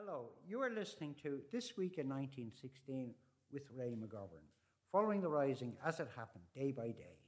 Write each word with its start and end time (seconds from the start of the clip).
Hello, 0.00 0.26
you 0.46 0.62
are 0.62 0.70
listening 0.70 1.16
to 1.24 1.40
This 1.50 1.76
Week 1.76 1.98
in 1.98 2.08
1916 2.08 3.12
with 3.50 3.64
Ray 3.76 3.96
McGovern, 4.00 4.46
following 4.92 5.20
the 5.20 5.28
rising 5.28 5.72
as 5.84 5.98
it 5.98 6.06
happened 6.14 6.44
day 6.54 6.70
by 6.70 6.90
day. 6.90 7.18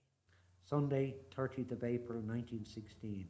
Sunday, 0.62 1.16
30th 1.36 1.72
of 1.72 1.82
April 1.82 2.20
1916. 2.20 3.26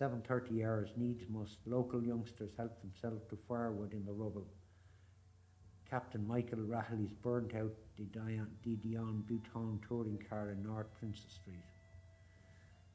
7.30 0.00 0.64
hours 0.64 0.90
needs 0.96 1.24
must 1.28 1.58
local 1.66 2.00
youngsters 2.00 2.52
help 2.56 2.80
themselves 2.80 3.24
to 3.28 3.36
firewood 3.48 3.92
in 3.92 4.04
the 4.04 4.12
rubble. 4.12 4.46
Captain 5.90 6.24
Michael 6.24 6.60
Rahilly's 6.60 7.14
burnt 7.22 7.56
out 7.56 7.74
De 7.96 8.04
Dion, 8.04 9.24
Bouton 9.26 9.80
touring 9.88 10.22
car 10.28 10.50
in 10.50 10.62
North 10.62 10.94
Princess 10.96 11.32
Street. 11.32 11.64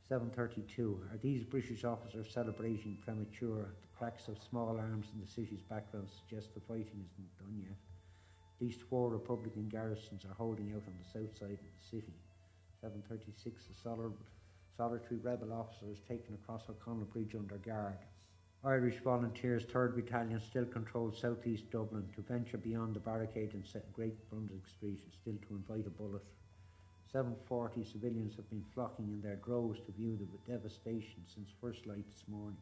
7.32. 0.10 1.12
Are 1.12 1.18
these 1.18 1.44
British 1.44 1.84
officers 1.84 2.32
celebrating 2.32 2.98
premature? 3.04 3.74
The 3.82 3.98
cracks 3.98 4.28
of 4.28 4.38
small 4.50 4.78
arms 4.78 5.08
in 5.14 5.20
the 5.20 5.28
city's 5.28 5.64
background 5.64 6.10
suggest 6.10 6.54
the 6.54 6.60
fighting 6.62 7.04
isn't 7.12 7.40
done 7.40 7.58
yet. 7.58 7.78
At 8.56 8.62
least 8.62 8.82
four 8.82 9.10
Republican 9.10 9.68
garrisons 9.68 10.24
are 10.24 10.36
holding 10.38 10.74
out 10.74 10.84
on 10.86 10.94
the 11.00 11.10
south 11.20 11.36
side 11.38 11.58
of 11.60 11.60
the 11.60 11.90
city. 11.90 12.14
7.36. 12.84 13.54
A 13.72 14.10
solitary 14.78 15.20
rebel 15.24 15.52
officer 15.52 15.92
is 15.92 16.02
taken 16.08 16.36
across 16.36 16.70
O'Connell 16.70 17.06
Bridge 17.06 17.34
under 17.34 17.58
guard. 17.58 17.98
Irish 18.64 19.00
volunteers, 19.04 19.66
3rd 19.66 19.96
Battalion, 19.96 20.40
still 20.40 20.66
controls 20.66 21.20
southeast 21.20 21.72
Dublin. 21.72 22.08
To 22.16 22.22
venture 22.22 22.58
beyond 22.58 22.96
the 22.96 23.00
barricade 23.00 23.54
in 23.54 23.64
Great 23.94 24.30
Brunswick 24.30 24.68
Street 24.68 25.02
is 25.08 25.14
still 25.20 25.38
to 25.48 25.56
invite 25.56 25.88
a 25.88 25.90
bullet. 25.90 26.24
740 27.16 27.86
civilians 27.86 28.36
have 28.36 28.50
been 28.50 28.66
flocking 28.74 29.08
in 29.08 29.22
their 29.22 29.38
droves 29.38 29.80
to 29.80 29.94
view 29.94 30.20
the 30.20 30.52
devastation 30.52 31.24
since 31.34 31.48
first 31.62 31.88
light 31.88 32.04
this 32.12 32.26
morning. 32.28 32.60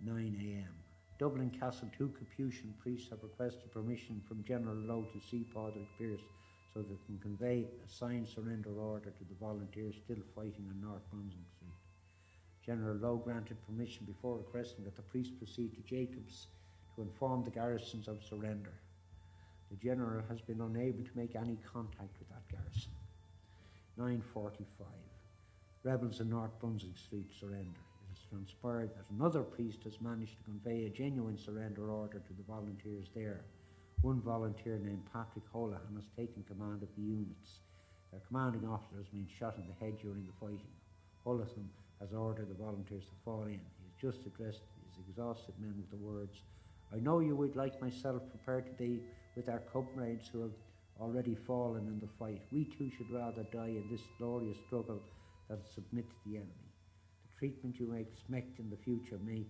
9 0.00 0.16
a.m. 0.16 0.72
Dublin 1.18 1.50
Castle, 1.50 1.90
two 1.92 2.10
Capuchin 2.18 2.72
priests 2.78 3.10
have 3.10 3.22
requested 3.22 3.70
permission 3.70 4.22
from 4.26 4.42
General 4.44 4.78
Lowe 4.78 5.10
to 5.12 5.20
see 5.20 5.44
Pádraig 5.54 5.84
Pearse 5.98 6.24
so 6.72 6.80
they 6.80 6.96
can 7.04 7.18
convey 7.18 7.66
a 7.84 7.86
signed 7.86 8.26
surrender 8.26 8.70
order 8.80 9.10
to 9.10 9.24
the 9.28 9.34
volunteers 9.38 9.96
still 10.02 10.24
fighting 10.34 10.64
on 10.70 10.80
North 10.80 11.02
Brunswick 11.10 11.52
Street. 11.54 11.76
General 12.64 12.96
Lowe 12.96 13.16
granted 13.22 13.58
permission 13.66 14.06
before 14.06 14.38
requesting 14.38 14.86
that 14.86 14.96
the 14.96 15.02
priest 15.02 15.36
proceed 15.36 15.74
to 15.74 15.82
Jacobs 15.82 16.46
to 16.96 17.02
inform 17.02 17.44
the 17.44 17.50
garrisons 17.50 18.08
of 18.08 18.24
surrender. 18.24 18.72
The 19.70 19.76
General 19.76 20.22
has 20.30 20.40
been 20.40 20.62
unable 20.62 21.04
to 21.04 21.14
make 21.14 21.36
any 21.36 21.58
contact 21.70 22.18
with 22.18 22.30
that 22.30 22.48
garrison. 22.50 22.92
945. 24.00 24.86
Rebels 25.84 26.20
in 26.20 26.30
North 26.30 26.58
Brunswick 26.58 26.96
Street 26.96 27.30
surrender. 27.38 27.84
It 28.00 28.08
has 28.08 28.24
transpired 28.30 28.96
that 28.96 29.04
another 29.14 29.42
priest 29.42 29.84
has 29.84 30.00
managed 30.00 30.38
to 30.38 30.44
convey 30.44 30.86
a 30.86 30.88
genuine 30.88 31.36
surrender 31.36 31.90
order 31.90 32.18
to 32.18 32.32
the 32.32 32.48
volunteers 32.48 33.08
there. 33.14 33.44
One 34.00 34.22
volunteer 34.22 34.78
named 34.78 35.04
Patrick 35.12 35.44
Holohan 35.52 35.96
has 35.96 36.08
taken 36.16 36.48
command 36.48 36.82
of 36.82 36.88
the 36.96 37.02
units. 37.02 37.60
Their 38.10 38.22
commanding 38.26 38.66
officer 38.66 38.96
has 38.96 39.08
been 39.12 39.28
shot 39.28 39.58
in 39.58 39.68
the 39.68 39.84
head 39.84 40.00
during 40.00 40.24
the 40.24 40.40
fighting. 40.40 40.72
Holohan 41.26 41.68
has 42.00 42.14
ordered 42.14 42.48
the 42.48 42.54
volunteers 42.54 43.04
to 43.04 43.22
fall 43.22 43.44
in. 43.44 43.60
He 43.60 43.84
has 43.84 44.00
just 44.00 44.24
addressed 44.24 44.64
his 44.96 45.04
exhausted 45.06 45.52
men 45.60 45.74
with 45.76 45.90
the 45.90 46.02
words, 46.02 46.40
I 46.92 46.98
know 46.98 47.20
you 47.20 47.36
would, 47.36 47.54
like 47.54 47.80
myself, 47.80 48.22
prepare 48.30 48.62
to 48.62 48.72
be 48.72 49.00
with 49.36 49.48
our 49.48 49.60
comrades 49.72 50.28
who 50.32 50.42
have 50.42 50.50
already 51.00 51.34
fallen 51.34 51.86
in 51.86 51.98
the 51.98 52.12
fight. 52.18 52.42
We 52.52 52.64
too 52.64 52.90
should 52.96 53.10
rather 53.10 53.44
die 53.52 53.74
in 53.80 53.88
this 53.90 54.02
glorious 54.18 54.58
struggle 54.66 55.02
than 55.48 55.58
submit 55.74 56.08
to 56.10 56.16
the 56.26 56.36
enemy. 56.36 56.70
The 57.24 57.38
treatment 57.38 57.80
you 57.80 57.86
may 57.86 58.00
expect 58.00 58.58
in 58.58 58.70
the 58.70 58.76
future 58.76 59.18
may 59.24 59.46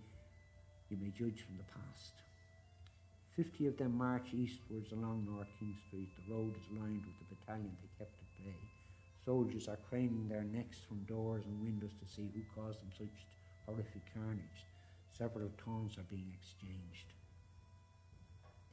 you 0.89 0.97
may 0.99 1.11
judge 1.11 1.45
from 1.45 1.57
the 1.57 1.71
past. 1.71 2.13
Fifty 3.35 3.65
of 3.67 3.77
them 3.77 3.97
march 3.97 4.33
eastwards 4.33 4.91
along 4.91 5.25
North 5.25 5.47
King 5.57 5.73
Street. 5.87 6.09
The 6.17 6.33
road 6.33 6.53
is 6.57 6.77
lined 6.77 7.05
with 7.05 7.17
the 7.19 7.35
battalion 7.35 7.71
they 7.81 7.89
kept 7.97 8.19
at 8.19 8.45
bay. 8.45 8.59
Soldiers 9.23 9.67
are 9.67 9.79
craning 9.89 10.27
their 10.27 10.43
necks 10.43 10.79
from 10.87 11.05
doors 11.05 11.45
and 11.45 11.61
windows 11.61 11.93
to 12.01 12.13
see 12.13 12.29
who 12.33 12.41
caused 12.59 12.81
them 12.81 12.91
such 12.97 13.25
horrific 13.65 14.01
carnage. 14.13 14.65
Several 15.11 15.49
tones 15.63 15.97
are 15.97 16.09
being 16.09 16.33
exchanged. 16.33 17.13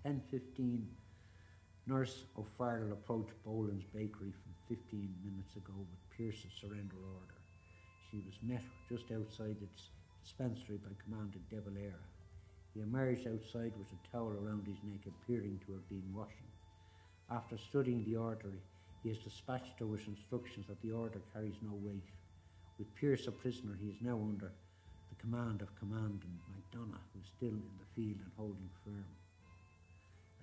10.15, 0.04 0.82
Nurse 1.88 2.24
O'Farrell 2.36 2.92
approached 2.92 3.32
Boland's 3.46 3.86
bakery 3.94 4.30
from 4.30 4.52
15 4.68 5.08
minutes 5.24 5.56
ago 5.56 5.72
with 5.72 6.10
Pearse's 6.12 6.52
surrender 6.52 7.00
order. 7.00 7.40
She 8.10 8.20
was 8.20 8.36
met 8.42 8.64
just 8.90 9.10
outside 9.10 9.56
its 9.62 9.88
dispensary 10.22 10.76
by 10.76 10.92
Commandant 11.02 11.48
De 11.48 11.56
Valera. 11.62 12.04
He 12.74 12.80
emerged 12.82 13.26
outside 13.26 13.72
with 13.78 13.88
a 13.88 14.12
towel 14.12 14.36
around 14.36 14.66
his 14.66 14.76
neck, 14.84 15.08
appearing 15.08 15.62
to 15.64 15.72
have 15.72 15.88
been 15.88 16.04
washing. 16.12 16.52
After 17.30 17.56
studying 17.56 18.04
the 18.04 18.16
order, 18.16 18.52
he 19.02 19.08
has 19.08 19.24
dispatched 19.24 19.80
her 19.80 19.86
with 19.86 20.06
instructions 20.06 20.66
that 20.66 20.82
the 20.82 20.92
order 20.92 21.22
carries 21.32 21.56
no 21.62 21.72
weight. 21.72 22.12
With 22.78 22.94
Pearse 23.00 23.26
a 23.28 23.32
prisoner, 23.32 23.78
he 23.80 23.88
is 23.88 24.02
now 24.02 24.20
under 24.20 24.52
the 25.08 25.16
command 25.16 25.62
of 25.62 25.74
Commandant 25.80 26.36
MacDonagh, 26.52 27.08
who 27.14 27.20
is 27.24 27.32
still 27.34 27.56
in 27.56 27.72
the 27.80 27.88
field 27.96 28.20
and 28.20 28.32
holding 28.36 28.68
firm. 28.84 29.08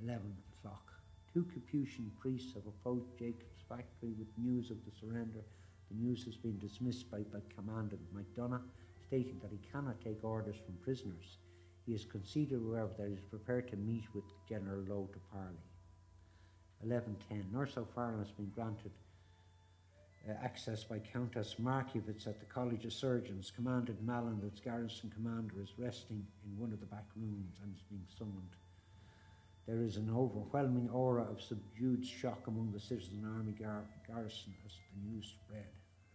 11 0.01 0.33
o'clock. 0.57 0.94
Two 1.35 1.44
Capuchin 1.53 2.09
priests 2.18 2.53
have 2.53 2.66
approached 2.66 3.19
Jacob's 3.19 3.62
factory 3.68 4.13
with 4.18 4.29
news 4.38 4.72
of 4.72 4.78
the 4.85 4.91
surrender. 4.97 5.44
The 5.91 5.97
news 5.97 6.23
has 6.23 6.38
been 6.38 6.57
dismissed 6.59 7.12
by, 7.12 7.23
by 7.23 7.40
Commandant 7.53 8.00
MacDonagh, 8.13 8.63
stating 9.06 9.41
that 9.41 9.51
he 9.51 9.59
cannot 9.69 10.00
take 10.00 10.24
orders 10.24 10.56
from 10.66 10.78
prisoners. 10.81 11.40
He 11.85 11.91
has 11.91 12.06
conceded, 12.06 12.62
however, 12.62 12.94
that 12.97 13.09
he 13.09 13.16
is 13.16 13.25
prepared 13.29 13.68
to 13.68 13.75
meet 13.75 14.06
with 14.13 14.24
General 14.47 14.79
Lowe 14.88 15.09
to 15.12 15.19
parley. 15.29 15.68
1110. 16.79 17.51
Nurse 17.51 17.75
O'Farrell 17.75 18.19
has 18.19 18.31
been 18.31 18.53
granted 18.56 18.91
uh, 20.29 20.31
access 20.41 20.85
by 20.85 21.00
Countess 21.00 21.56
Markiewicz 21.62 22.28
at 22.28 22.40
the 22.40 22.45
College 22.45 22.85
of 22.85 22.94
Surgeons. 22.94 23.51
Commandant 23.53 24.01
Mallin, 24.01 24.40
its 24.47 24.62
garrison 24.62 25.12
commander, 25.13 25.56
is 25.62 25.74
resting 25.78 26.25
in 26.45 26.57
one 26.57 26.72
of 26.72 26.79
the 26.79 26.85
back 26.85 27.07
rooms 27.13 27.57
and 27.62 27.75
is 27.75 27.81
being 27.90 28.07
summoned. 28.18 28.56
There 29.67 29.81
is 29.81 29.97
an 29.97 30.11
overwhelming 30.15 30.89
aura 30.91 31.23
of 31.23 31.41
subdued 31.41 32.05
shock 32.05 32.45
among 32.47 32.71
the 32.71 32.79
citizen 32.79 33.25
army 33.35 33.53
gar- 33.53 33.83
garrison 34.07 34.53
as 34.65 34.73
the 34.93 34.99
news 35.09 35.33
spread. 35.41 35.67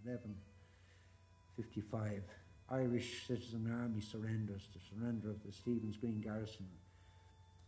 1155. 0.04 2.22
Irish 2.70 3.26
citizen 3.26 3.68
army 3.82 4.00
surrenders. 4.00 4.68
The 4.72 4.78
surrender 4.94 5.30
of 5.30 5.42
the 5.44 5.50
Stephen's 5.52 5.96
Green 5.96 6.20
garrison 6.20 6.68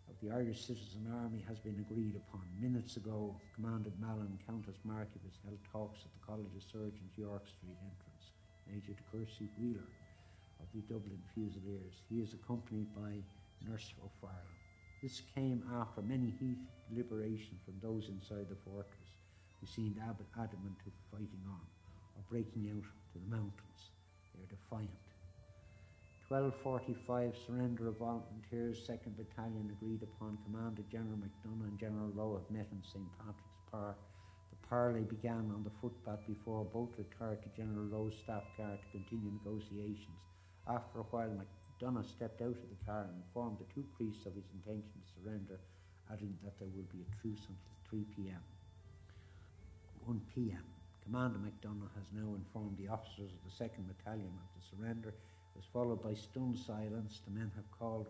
of 0.08 0.14
the 0.20 0.30
Irish 0.34 0.66
Citizen 0.66 1.06
Army 1.10 1.42
has 1.48 1.58
been 1.58 1.84
agreed 1.88 2.14
upon. 2.16 2.42
Minutes 2.60 2.96
ago, 2.96 3.34
Commandant 3.54 3.98
Mallin 4.00 4.38
Countess 4.46 4.76
Markiewicz 4.86 5.38
held 5.44 5.58
talks 5.72 6.00
at 6.04 6.12
the 6.12 6.20
College 6.26 6.54
of 6.54 6.62
Surgeons 6.62 7.16
York 7.16 7.48
Street 7.48 7.76
entrance. 7.80 8.32
Major 8.68 8.92
de 8.92 9.02
Courcy 9.10 9.48
Wheeler 9.58 9.88
of 10.60 10.66
the 10.74 10.82
Dublin 10.82 11.22
Fusiliers. 11.34 12.02
He 12.08 12.20
is 12.20 12.34
accompanied 12.34 12.94
by 12.94 13.22
Nurse 13.66 13.94
O'Farrell. 14.04 14.61
This 15.02 15.20
came 15.34 15.64
after 15.74 16.00
many 16.00 16.30
heated 16.38 16.62
deliberation 16.88 17.58
from 17.64 17.74
those 17.82 18.08
inside 18.08 18.46
the 18.48 18.62
fortress, 18.64 19.10
who 19.58 19.66
seemed 19.66 19.98
adamant 19.98 20.78
to 20.84 20.92
fighting 21.10 21.42
on 21.44 21.66
or 22.14 22.22
breaking 22.30 22.70
out 22.70 22.86
to 22.86 23.18
the 23.18 23.26
mountains. 23.28 23.90
They 24.30 24.44
are 24.44 24.46
defiant. 24.46 25.02
1245 26.28 27.34
surrender 27.34 27.88
of 27.88 27.98
volunteers, 27.98 28.86
2nd 28.88 29.16
Battalion 29.18 29.74
agreed 29.74 30.04
upon. 30.04 30.38
Commander 30.46 30.82
General 30.88 31.18
MacDonagh 31.18 31.66
and 31.66 31.78
General 31.80 32.12
Lowe 32.14 32.38
have 32.38 32.48
met 32.56 32.68
in 32.70 32.80
St. 32.86 33.04
Patrick's 33.18 33.58
Park. 33.72 33.98
The 34.50 34.68
parley 34.68 35.02
began 35.02 35.50
on 35.50 35.64
the 35.64 35.74
footpath 35.82 36.24
before 36.28 36.64
both 36.64 36.94
retired 36.96 37.42
to 37.42 37.50
General 37.60 37.84
Lowe's 37.90 38.16
staff 38.22 38.44
car 38.56 38.78
to 38.78 38.98
continue 38.98 39.32
negotiations. 39.32 40.22
After 40.68 41.00
a 41.00 41.10
while, 41.10 41.42
MacDonagh 41.82 42.06
stepped 42.06 42.40
out 42.42 42.54
of 42.54 42.70
the 42.70 42.84
car 42.86 43.10
and 43.10 43.22
informed 43.26 43.58
the 43.58 43.66
two 43.74 43.84
priests 43.96 44.24
of 44.24 44.34
his 44.34 44.46
intention 44.54 44.94
to 45.02 45.18
surrender, 45.18 45.58
adding 46.12 46.38
that 46.44 46.56
there 46.60 46.68
will 46.70 46.86
be 46.94 47.02
a 47.02 47.10
truce 47.20 47.42
until 47.50 47.74
3 47.90 48.06
p.m. 48.14 48.38
1 50.06 50.20
p.m. 50.32 50.62
Commander 51.02 51.40
MacDonagh 51.42 51.90
has 51.98 52.06
now 52.14 52.38
informed 52.38 52.78
the 52.78 52.86
officers 52.86 53.34
of 53.34 53.42
the 53.42 53.64
2nd 53.64 53.90
Battalion 53.90 54.30
of 54.30 54.50
the 54.54 54.62
surrender 54.62 55.08
It 55.08 55.56
was 55.56 55.66
followed 55.72 56.00
by 56.00 56.14
stunned 56.14 56.56
silence. 56.56 57.20
The 57.26 57.34
men 57.34 57.50
have 57.56 57.66
called 57.76 58.06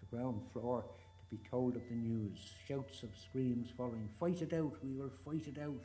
the 0.00 0.14
ground 0.14 0.42
floor 0.52 0.84
to 0.84 1.24
be 1.34 1.40
told 1.48 1.76
of 1.76 1.88
the 1.88 1.96
news. 1.96 2.52
Shouts 2.68 3.04
of 3.04 3.16
screams 3.16 3.72
following, 3.74 4.10
Fight 4.20 4.42
it 4.42 4.52
out, 4.52 4.76
we 4.84 4.92
will 4.92 5.12
fight 5.24 5.48
it 5.48 5.56
out. 5.56 5.80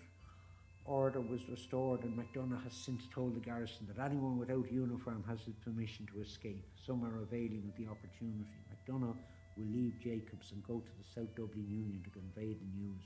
Order 0.89 1.21
was 1.21 1.47
restored, 1.47 2.01
and 2.01 2.18
MacDonagh 2.18 2.63
has 2.63 2.74
since 2.74 3.06
told 3.13 3.36
the 3.36 3.45
garrison 3.45 3.86
that 3.86 4.01
anyone 4.01 4.39
without 4.39 4.71
uniform 4.71 5.24
has 5.30 5.38
his 5.45 5.53
permission 5.62 6.09
to 6.09 6.19
escape. 6.19 6.65
Some 6.83 7.06
are 7.06 7.21
availing 7.21 7.69
of 7.69 7.77
the 7.77 7.86
opportunity. 7.86 8.50
MacDonagh 8.74 9.21
will 9.56 9.69
leave 9.69 10.01
Jacobs 10.01 10.50
and 10.51 10.65
go 10.65 10.81
to 10.81 10.94
the 10.97 11.06
South 11.13 11.30
Dublin 11.38 11.69
Union 11.69 12.01
to 12.01 12.09
convey 12.09 12.57
the 12.57 12.69
news. 12.74 13.06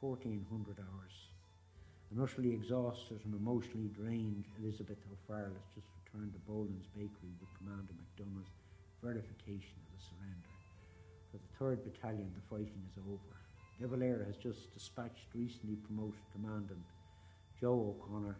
1400 0.00 0.82
hours. 0.82 1.14
An 2.10 2.18
utterly 2.18 2.50
exhausted 2.50 3.20
and 3.24 3.34
emotionally 3.38 3.86
drained 3.94 4.50
Elizabeth 4.58 4.98
O'Farrell 5.06 5.54
has 5.54 5.78
just 5.78 5.86
returned 6.02 6.34
to 6.34 6.42
Boland's 6.42 6.90
Bakery 6.90 7.38
with 7.38 7.54
Commander 7.54 7.94
MacDonagh's 7.94 8.50
verification 8.98 9.78
of 9.78 9.88
the 9.94 10.02
surrender. 10.02 10.54
For 11.30 11.38
the 11.38 11.50
3rd 11.54 11.86
Battalion, 11.86 12.34
the 12.34 12.42
fighting 12.50 12.82
is 12.90 12.98
over. 12.98 13.43
De 13.80 13.88
Valera 13.88 14.24
has 14.24 14.36
just 14.36 14.72
dispatched 14.72 15.26
recently 15.34 15.74
promoted 15.74 16.20
Commandant 16.32 16.86
Joe 17.60 17.96
O'Connor 17.98 18.36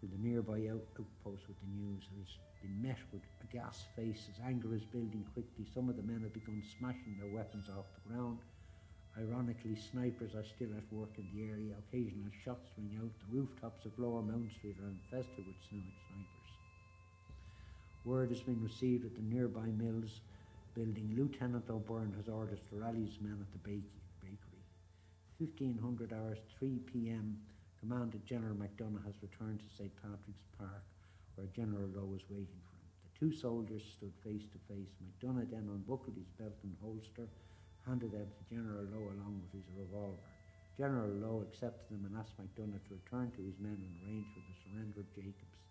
to 0.00 0.06
the 0.06 0.18
nearby 0.18 0.68
out- 0.68 0.86
outpost 0.98 1.48
with 1.48 1.58
the 1.60 1.66
news. 1.66 2.04
It 2.14 2.18
has 2.20 2.38
been 2.62 2.80
met 2.82 2.98
with 3.12 3.22
aghast 3.42 3.88
faces. 3.96 4.38
Anger 4.44 4.74
is 4.74 4.84
building 4.84 5.24
quickly. 5.34 5.66
Some 5.74 5.88
of 5.88 5.96
the 5.96 6.02
men 6.02 6.22
have 6.22 6.32
begun 6.32 6.62
smashing 6.78 7.18
their 7.18 7.32
weapons 7.32 7.68
off 7.68 7.86
the 7.94 8.08
ground. 8.08 8.38
Ironically, 9.16 9.74
snipers 9.74 10.36
are 10.36 10.44
still 10.44 10.72
at 10.76 10.92
work 10.92 11.18
in 11.18 11.26
the 11.34 11.42
area. 11.50 11.74
Occasional 11.88 12.30
shots 12.44 12.70
ring 12.78 12.96
out. 13.02 13.10
The 13.18 13.36
rooftops 13.36 13.84
of 13.84 13.98
Lower 13.98 14.22
Mount 14.22 14.52
Street 14.52 14.78
are 14.78 14.88
infested 14.88 15.44
with 15.44 15.56
snipers. 15.68 16.52
Word 18.04 18.30
has 18.30 18.42
been 18.42 18.62
received 18.62 19.04
at 19.04 19.16
the 19.16 19.22
nearby 19.22 19.66
mills 19.66 20.20
building. 20.74 21.14
Lieutenant 21.16 21.68
O'Byrne 21.68 22.12
has 22.16 22.28
orders 22.28 22.60
to 22.70 22.76
rally 22.76 23.04
his 23.04 23.20
men 23.20 23.38
at 23.40 23.52
the 23.52 23.58
bakery. 23.58 24.07
1500 25.38 26.10
hours, 26.10 26.42
3 26.58 26.82
p.m. 26.90 27.38
Commandant 27.78 28.26
General 28.26 28.58
MacDonagh 28.58 29.06
has 29.06 29.22
returned 29.22 29.62
to 29.62 29.70
St. 29.70 29.94
Patrick's 30.02 30.42
Park, 30.58 30.82
where 31.38 31.46
General 31.54 31.86
Lowe 31.94 32.10
is 32.18 32.26
waiting 32.26 32.58
for 32.66 32.74
him. 32.74 32.90
The 33.06 33.14
two 33.14 33.30
soldiers 33.30 33.86
stood 33.86 34.10
face 34.26 34.50
to 34.50 34.58
face. 34.66 34.90
MacDonagh 34.98 35.54
then 35.54 35.70
unbuckled 35.70 36.18
his 36.18 36.26
belt 36.34 36.58
and 36.66 36.74
holster, 36.82 37.30
handed 37.86 38.10
them 38.10 38.26
to 38.26 38.42
General 38.50 38.82
Lowe 38.90 39.14
along 39.14 39.38
with 39.46 39.62
his 39.62 39.70
revolver. 39.78 40.26
General 40.74 41.14
Lowe 41.22 41.46
accepted 41.46 41.86
them 41.86 42.02
and 42.10 42.18
asked 42.18 42.34
MacDonagh 42.34 42.82
to 42.90 42.98
return 42.98 43.30
to 43.38 43.42
his 43.46 43.62
men 43.62 43.78
and 43.78 43.94
arrange 44.02 44.26
for 44.34 44.42
the 44.42 44.58
surrender 44.66 45.06
of 45.06 45.14
Jacobs. 45.14 45.62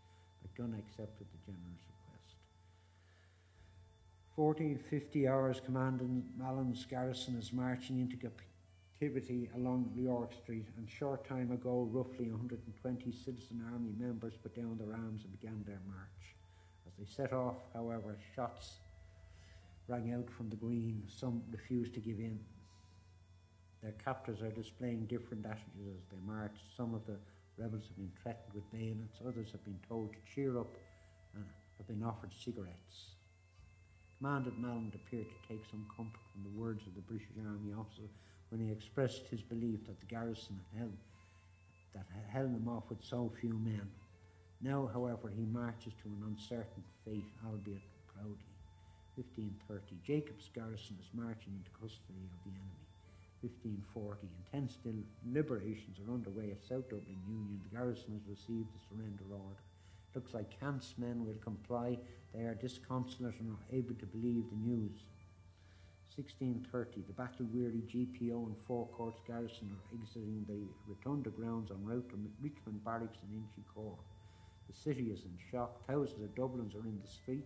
MacDonagh 0.48 0.80
accepted 0.80 1.28
the 1.28 1.44
general's 1.44 1.84
request. 1.92 2.40
1450 4.40 5.28
hours, 5.28 5.60
Commandant 5.60 6.24
Mallin's 6.40 6.88
garrison 6.88 7.36
is 7.36 7.52
marching 7.52 8.00
into 8.00 8.16
activity 9.00 9.48
along 9.56 9.92
York 9.96 10.34
Street, 10.34 10.66
and 10.76 10.90
short 10.90 11.28
time 11.28 11.52
ago, 11.52 11.88
roughly 11.92 12.32
120 12.32 13.12
Citizen 13.12 13.64
Army 13.72 13.94
members 14.00 14.34
put 14.42 14.56
down 14.56 14.76
their 14.80 14.92
arms 14.92 15.24
and 15.24 15.40
began 15.40 15.64
their 15.68 15.82
march. 15.86 16.36
As 16.88 16.94
they 16.98 17.06
set 17.06 17.32
off, 17.32 17.58
however, 17.76 18.18
shots 18.36 18.78
rang 19.88 20.14
out 20.14 20.28
from 20.36 20.50
the 20.50 20.56
green. 20.56 21.04
Some 21.08 21.44
refused 21.52 21.94
to 21.94 22.00
give 22.00 22.18
in. 22.18 22.40
Their 23.84 23.92
captors 24.04 24.42
are 24.42 24.50
displaying 24.50 25.06
different 25.06 25.46
attitudes 25.46 25.94
as 25.96 26.10
they 26.10 26.18
march. 26.26 26.58
Some 26.76 26.96
of 26.96 27.06
the 27.06 27.18
rebels 27.56 27.84
have 27.88 27.98
been 27.98 28.12
threatened 28.24 28.54
with 28.56 28.72
bayonets, 28.72 29.20
others 29.28 29.52
have 29.52 29.64
been 29.64 29.80
told 29.88 30.14
to 30.14 30.20
cheer 30.34 30.58
up 30.58 30.76
and 31.36 31.46
have 31.78 31.88
been 31.88 32.04
offered 32.04 32.32
cigarettes. 32.34 33.14
Commandant 34.18 34.60
Mallin 34.60 34.92
appeared 34.96 35.28
to 35.30 35.48
take 35.48 35.62
some 35.70 35.86
comfort 35.96 36.26
from 36.34 36.42
the 36.42 36.60
words 36.60 36.82
of 36.88 36.96
the 36.96 37.02
British 37.02 37.28
Army 37.46 37.74
officer 37.78 38.10
when 38.50 38.62
he 38.62 38.72
expressed 38.72 39.28
his 39.28 39.42
belief 39.42 39.86
that 39.88 40.00
the 40.00 40.06
garrison 40.06 40.60
had 40.72 40.80
held, 40.82 40.98
that 41.94 42.06
had 42.14 42.30
held 42.30 42.54
them 42.54 42.68
off 42.68 42.84
with 42.90 43.04
so 43.04 43.32
few 43.40 43.54
men. 43.54 43.88
Now, 44.62 44.90
however, 44.92 45.30
he 45.30 45.46
marches 45.46 45.94
to 46.02 46.10
an 46.10 46.24
uncertain 46.26 46.84
fate, 47.06 47.32
albeit 47.46 47.82
proudly. 48.08 48.58
1530. 49.18 49.98
Jacob's 50.06 50.50
garrison 50.54 50.96
is 51.02 51.10
marching 51.14 51.54
into 51.58 51.74
custody 51.74 52.22
of 52.30 52.38
the 52.46 52.54
enemy. 52.54 52.86
1540. 53.42 54.30
Intense 54.46 54.78
deliberations 55.26 55.98
are 56.00 56.14
underway 56.14 56.52
at 56.52 56.62
South 56.62 56.90
Dublin 56.90 57.22
Union. 57.26 57.62
The 57.70 57.78
garrison 57.78 58.14
has 58.14 58.26
received 58.30 58.70
the 58.74 58.82
surrender 58.90 59.26
order. 59.30 59.62
Looks 60.14 60.34
like 60.34 60.60
Ceannt's 60.60 60.94
men 60.98 61.26
will 61.26 61.38
comply. 61.44 61.98
They 62.34 62.46
are 62.46 62.56
disconsolate 62.56 63.40
and 63.40 63.50
not 63.50 63.62
able 63.72 63.94
to 63.96 64.06
believe 64.06 64.50
the 64.50 64.58
news. 64.58 65.06
1630, 66.18 67.06
the 67.06 67.14
battle-weary 67.14 67.86
GPO 67.86 68.48
and 68.48 68.56
Four 68.66 68.88
Courts 68.88 69.22
garrison 69.28 69.70
are 69.70 69.86
exiting 69.94 70.44
the 70.50 70.66
Rotunda 70.90 71.30
grounds 71.30 71.70
en 71.70 71.86
route 71.86 72.10
to 72.10 72.18
Richmond 72.42 72.84
Barracks 72.84 73.20
in 73.22 73.38
Inchicore. 73.38 74.00
The 74.68 74.74
city 74.74 75.12
is 75.14 75.26
in 75.26 75.38
shock. 75.52 75.86
Thousands 75.86 76.24
of 76.24 76.34
Dubliners 76.34 76.74
are 76.74 76.88
in 76.90 76.98
the 77.00 77.08
street. 77.08 77.46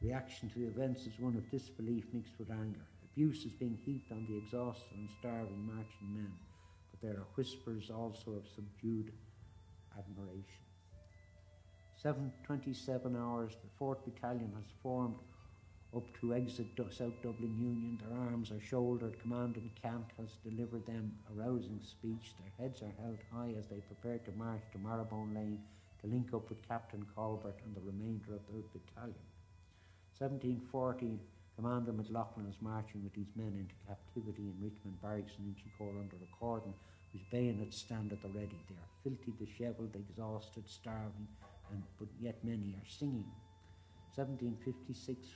Reaction 0.00 0.48
to 0.48 0.60
the 0.60 0.68
events 0.68 1.02
is 1.02 1.20
one 1.20 1.36
of 1.36 1.50
disbelief 1.50 2.06
mixed 2.14 2.38
with 2.38 2.50
anger. 2.50 2.88
Abuse 3.12 3.44
is 3.44 3.52
being 3.52 3.78
heaped 3.84 4.10
on 4.12 4.26
the 4.30 4.38
exhausted 4.38 4.96
and 4.96 5.10
starving 5.10 5.66
marching 5.66 6.14
men, 6.14 6.32
but 6.90 7.02
there 7.02 7.20
are 7.20 7.28
whispers 7.36 7.90
also 7.90 8.30
of 8.30 8.48
subdued 8.48 9.12
admiration. 9.98 10.64
7.27 12.02 13.14
hours, 13.14 13.52
the 13.60 13.84
4th 13.84 14.06
Battalion 14.06 14.52
has 14.56 14.72
formed 14.82 15.16
up 15.94 16.06
to 16.20 16.34
exit 16.34 16.66
South 16.90 17.20
Dublin 17.22 17.56
Union. 17.58 17.98
Their 18.00 18.18
arms 18.18 18.50
are 18.50 18.60
shouldered. 18.60 19.20
Commandant 19.20 19.70
Ceannt 19.82 20.10
has 20.18 20.36
delivered 20.44 20.86
them 20.86 21.12
a 21.28 21.34
rousing 21.34 21.80
speech. 21.82 22.34
Their 22.38 22.52
heads 22.58 22.82
are 22.82 22.94
held 23.02 23.18
high 23.32 23.54
as 23.58 23.66
they 23.66 23.80
prepare 23.80 24.18
to 24.18 24.32
march 24.38 24.62
to 24.72 24.78
Marrowbone 24.78 25.34
Lane 25.34 25.60
to 26.00 26.06
link 26.06 26.32
up 26.32 26.48
with 26.48 26.66
Captain 26.66 27.04
Colbert 27.14 27.58
and 27.64 27.74
the 27.74 27.80
remainder 27.80 28.34
of 28.34 28.40
the 28.48 28.62
battalion. 28.72 29.26
1740, 30.18 31.18
Commander 31.56 31.92
McLaughlin 31.92 32.46
is 32.46 32.56
marching 32.60 33.02
with 33.02 33.14
these 33.14 33.34
men 33.34 33.52
into 33.58 33.74
captivity 33.86 34.52
in 34.52 34.62
Richmond 34.62 35.00
Barracks 35.02 35.32
in 35.38 35.52
Inchicore 35.52 35.98
under 35.98 36.16
a 36.16 36.36
cordon 36.38 36.72
whose 37.12 37.22
bayonets 37.32 37.76
stand 37.76 38.12
at 38.12 38.22
the 38.22 38.28
ready. 38.28 38.56
They 38.68 38.76
are 38.76 38.94
filthy, 39.02 39.32
dishevelled, 39.38 39.96
exhausted, 39.96 40.68
starving, 40.68 41.26
and 41.72 41.82
but 41.98 42.08
yet 42.20 42.38
many 42.44 42.76
are 42.78 42.88
singing. 42.88 43.30
1756, 44.14 45.26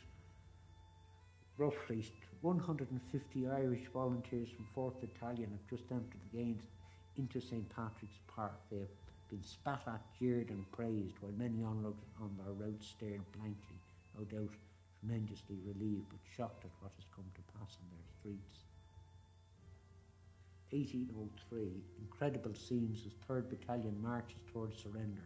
roughly 1.59 2.05
150 2.41 3.49
Irish 3.49 3.87
volunteers 3.93 4.49
from 4.51 4.67
4th 4.77 5.01
Battalion 5.01 5.51
have 5.51 5.67
just 5.71 5.91
entered 5.91 6.21
the 6.31 6.39
gates 6.39 6.67
into 7.17 7.41
St. 7.41 7.69
Patrick's 7.75 8.19
Park. 8.27 8.61
They 8.71 8.81
have 8.81 8.89
been 9.31 9.43
spat 9.43 9.83
at, 9.87 10.03
jeered, 10.19 10.51
and 10.51 10.71
praised, 10.73 11.15
while 11.21 11.33
many 11.39 11.63
onlookers 11.63 12.13
on 12.21 12.37
their 12.37 12.53
route 12.53 12.83
stared 12.83 13.23
blankly, 13.33 13.79
no 14.19 14.25
doubt 14.25 14.51
tremendously 15.01 15.57
relieved 15.65 16.09
but 16.11 16.21
shocked 16.37 16.65
at 16.65 16.71
what 16.81 16.93
has 16.97 17.07
come 17.15 17.25
to 17.35 17.41
pass 17.59 17.79
in 17.81 17.87
their 17.93 18.09
streets. 18.21 18.59
1803, 20.71 21.71
incredible 22.01 22.55
scenes 22.55 23.07
as 23.07 23.13
3rd 23.29 23.49
Battalion 23.49 23.97
marches 24.03 24.41
towards 24.53 24.83
surrender. 24.83 25.23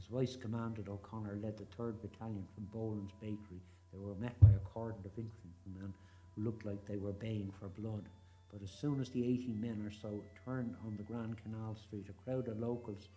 As 0.00 0.06
Vice 0.06 0.34
Commandant 0.34 0.88
O'Connor 0.88 1.36
led 1.42 1.58
the 1.58 1.66
3rd 1.76 2.00
Battalion 2.00 2.46
from 2.54 2.64
Boland's 2.72 3.12
Bakery, 3.20 3.60
they 3.92 3.98
were 3.98 4.14
met 4.14 4.40
by 4.40 4.48
a 4.48 4.58
cordon 4.72 5.04
of 5.04 5.18
infantrymen 5.18 5.92
who 6.34 6.42
looked 6.42 6.64
like 6.64 6.86
they 6.86 6.96
were 6.96 7.12
baying 7.12 7.52
for 7.60 7.68
blood. 7.68 8.08
But 8.50 8.62
as 8.62 8.70
soon 8.70 8.98
as 9.02 9.10
the 9.10 9.22
18 9.22 9.60
men 9.60 9.82
or 9.84 9.90
so 9.90 10.24
turned 10.42 10.74
on 10.86 10.96
the 10.96 11.02
Grand 11.02 11.36
Canal 11.42 11.74
Street, 11.74 12.08
a 12.08 12.14
crowd 12.24 12.48
of 12.48 12.58
locals 12.58 13.08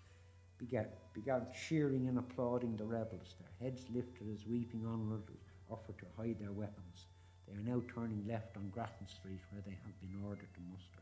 began, 0.57 0.87
began 1.13 1.47
cheering 1.55 2.09
and 2.09 2.19
applauding 2.19 2.75
the 2.75 2.83
rebels, 2.83 3.35
their 3.39 3.69
heads 3.69 3.85
lifted 3.89 4.27
as 4.29 4.45
weeping 4.45 4.85
onlookers 4.85 5.39
offered 5.69 5.97
to 5.99 6.05
hide 6.17 6.37
their 6.37 6.51
weapons. 6.51 7.05
They 7.47 7.53
are 7.53 7.63
now 7.63 7.81
turning 7.95 8.27
left 8.27 8.57
on 8.57 8.67
Grattan 8.71 9.07
Street, 9.07 9.39
where 9.51 9.63
they 9.65 9.71
have 9.85 10.01
been 10.01 10.21
ordered 10.21 10.53
to 10.53 10.61
muster. 10.69 10.99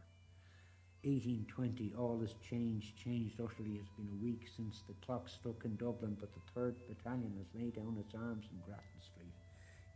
1820, 1.04 1.94
all 1.98 2.20
has 2.22 2.36
changed, 2.48 2.96
changed 2.96 3.40
utterly. 3.42 3.80
It's 3.82 3.90
been 3.98 4.10
a 4.12 4.24
week 4.24 4.48
since 4.56 4.84
the 4.88 4.94
clock 5.04 5.28
struck 5.28 5.66
in 5.66 5.76
Dublin, 5.76 6.16
but 6.20 6.30
the 6.34 6.60
3rd 6.60 6.76
Battalion 6.88 7.34
has 7.38 7.48
laid 7.60 7.76
down 7.76 7.98
its 8.00 8.14
arms 8.14 8.46
in 8.52 8.60
Grattan 8.66 9.02
Street. 9.02 9.34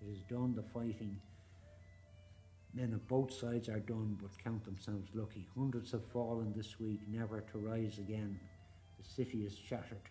It 0.01 0.11
is 0.11 0.23
done, 0.23 0.55
the 0.55 0.63
fighting. 0.73 1.15
Men 2.73 2.93
of 2.93 3.07
both 3.07 3.31
sides 3.31 3.69
are 3.69 3.79
done, 3.79 4.17
but 4.19 4.31
count 4.43 4.65
themselves 4.65 5.09
lucky. 5.13 5.47
Hundreds 5.55 5.91
have 5.91 6.05
fallen 6.11 6.53
this 6.55 6.79
week, 6.79 7.01
never 7.07 7.41
to 7.51 7.57
rise 7.59 7.99
again. 7.99 8.39
The 8.97 9.07
city 9.07 9.45
is 9.45 9.55
shattered. 9.55 10.09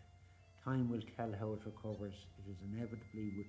Time 0.65 0.89
will 0.89 1.03
tell 1.17 1.33
how 1.39 1.55
it 1.55 1.67
recovers. 1.67 2.15
It 2.39 2.51
is 2.51 2.59
inevitably 2.73 3.47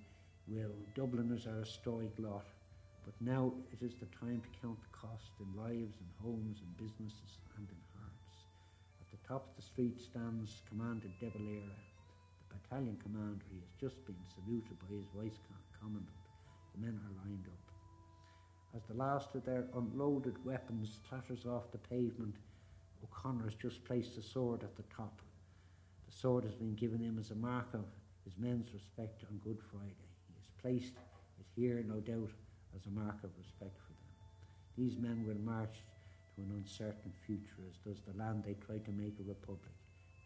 will. 0.47 0.75
Dubliners 0.95 1.45
are 1.45 1.61
a 1.61 1.65
stoic 1.65 2.11
lot. 2.17 2.45
But 3.05 3.13
now 3.21 3.53
it 3.71 3.85
is 3.85 3.93
the 3.95 4.09
time 4.17 4.41
to 4.41 4.59
count 4.59 4.81
the 4.81 4.97
cost 4.97 5.29
in 5.39 5.45
lives 5.53 6.01
and 6.01 6.09
homes 6.17 6.57
and 6.65 6.75
businesses 6.75 7.37
and 7.55 7.69
in 7.69 7.81
hearts. 7.93 8.49
At 8.99 9.13
the 9.13 9.21
top 9.27 9.45
of 9.47 9.55
the 9.55 9.61
street 9.61 10.01
stands 10.01 10.63
Commander 10.67 11.07
De 11.21 11.29
Valera, 11.29 11.77
the 12.49 12.57
battalion 12.57 12.97
commander. 12.97 13.45
He 13.53 13.61
has 13.61 13.69
just 13.79 14.03
been 14.05 14.17
saluted 14.33 14.79
by 14.81 14.95
his 14.97 15.05
vice 15.13 15.37
commandant. 15.79 16.09
The 16.73 16.81
men 16.81 16.99
are 16.99 17.23
lined 17.23 17.45
up. 17.45 17.65
As 18.75 18.83
the 18.89 18.97
last 18.97 19.35
of 19.35 19.45
their 19.45 19.65
unloaded 19.75 20.43
weapons 20.43 20.99
clatters 21.07 21.45
off 21.45 21.71
the 21.71 21.77
pavement, 21.77 22.35
O'Connor 23.03 23.45
has 23.45 23.53
just 23.53 23.85
placed 23.85 24.15
the 24.15 24.23
sword 24.23 24.63
at 24.63 24.75
the 24.75 24.83
top. 24.83 25.21
The 26.09 26.11
sword 26.11 26.43
has 26.43 26.55
been 26.55 26.73
given 26.73 26.99
him 26.99 27.17
as 27.19 27.29
a 27.29 27.35
mark 27.35 27.73
of 27.73 27.85
his 28.25 28.33
men's 28.37 28.73
respect 28.73 29.23
on 29.29 29.37
Good 29.37 29.59
Friday. 29.71 30.09
He 30.27 30.33
has 30.35 30.49
placed 30.59 30.95
it 31.39 31.45
here, 31.55 31.85
no 31.87 31.99
doubt, 31.99 32.31
as 32.75 32.85
a 32.85 32.89
mark 32.89 33.23
of 33.23 33.29
respect 33.37 33.77
for 33.79 33.93
them. 33.93 34.05
These 34.77 34.97
men 34.97 35.23
will 35.25 35.39
march 35.43 35.75
to 36.35 36.41
an 36.41 36.51
uncertain 36.51 37.13
future, 37.25 37.63
as 37.69 37.77
does 37.87 38.01
the 38.05 38.17
land 38.19 38.43
they 38.45 38.55
tried 38.65 38.83
to 38.85 38.91
make 38.91 39.15
a 39.19 39.23
republic. 39.27 39.71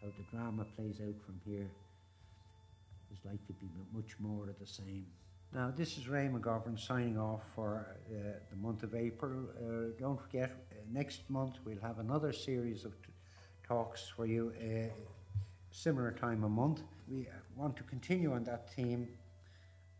How 0.02 0.08
the 0.08 0.26
drama 0.36 0.66
plays 0.76 1.00
out 1.02 1.16
from 1.26 1.40
here 1.46 1.70
is 3.12 3.20
likely 3.26 3.56
to 3.60 3.66
be 3.66 3.70
much 3.94 4.16
more 4.20 4.50
of 4.50 4.58
the 4.60 4.66
same. 4.66 5.06
Now, 5.54 5.74
this 5.76 5.98
is 5.98 6.08
Ray 6.08 6.30
McGovern 6.32 6.80
signing 6.80 7.18
off 7.18 7.42
for 7.56 7.96
uh, 8.10 8.14
the 8.50 8.56
month 8.56 8.84
of 8.84 8.94
April. 8.94 9.46
Uh, 9.58 10.00
don't 10.00 10.20
forget, 10.22 10.52
uh, 10.52 10.76
next 10.92 11.28
month 11.30 11.56
we'll 11.66 11.82
have 11.82 12.00
another 12.00 12.32
series 12.32 12.86
of 12.86 12.92
t- 13.02 13.10
talks 13.68 14.08
for 14.16 14.26
you, 14.28 14.54
uh, 14.62 14.94
similar 15.72 16.12
time 16.12 16.44
a 16.44 16.50
month. 16.50 16.82
We 17.08 17.22
uh, 17.22 17.34
want 17.56 17.76
to 17.78 17.84
continue 17.84 18.34
on 18.34 18.44
that 18.44 18.72
theme 18.76 19.08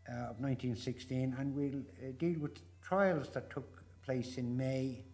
uh, 0.08 0.30
of 0.30 0.40
1916 0.40 1.36
and 1.38 1.54
we'll 1.54 1.82
deal 2.18 2.38
with 2.40 2.58
trials 2.82 3.28
that 3.30 3.50
took 3.50 3.82
place 4.04 4.36
in 4.36 4.56
May 4.56 5.04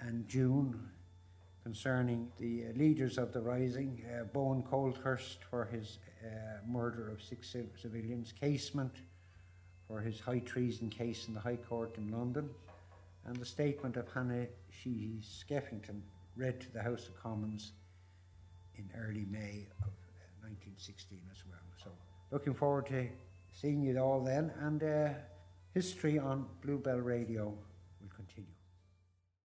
and 0.00 0.28
June 0.28 0.88
concerning 1.62 2.30
the 2.38 2.64
leaders 2.74 3.18
of 3.18 3.32
the 3.32 3.40
rising, 3.40 4.04
uh, 4.12 4.24
Bowen 4.24 4.62
Colthurst 4.62 5.38
for 5.48 5.66
his 5.66 5.98
uh, 6.24 6.28
murder 6.66 7.08
of 7.10 7.22
six 7.22 7.54
civilians, 7.80 8.32
Casement 8.32 8.96
for 9.86 10.00
his 10.00 10.20
high 10.20 10.40
treason 10.40 10.90
case 10.90 11.28
in 11.28 11.34
the 11.34 11.40
High 11.40 11.56
Court 11.56 11.96
in 11.98 12.10
London, 12.10 12.48
and 13.26 13.36
the 13.36 13.44
statement 13.44 13.96
of 13.96 14.06
Hannah 14.12 14.46
Sheehy 14.70 15.20
Skeffington 15.22 16.00
read 16.36 16.60
to 16.60 16.72
the 16.72 16.82
House 16.82 17.06
of 17.06 17.22
Commons 17.22 17.72
in 18.76 18.88
early 18.96 19.26
May 19.30 19.66
of 19.82 19.92
1916 20.40 21.18
uh, 21.18 21.30
as 21.30 21.42
well. 21.48 21.60
So, 21.84 21.90
looking 22.30 22.54
forward 22.54 22.86
to 22.86 23.08
seeing 23.52 23.82
you 23.82 23.98
all 23.98 24.20
then, 24.24 24.52
and 24.60 24.82
uh, 24.82 25.08
history 25.74 26.18
on 26.18 26.46
Bluebell 26.62 26.98
Radio. 26.98 27.54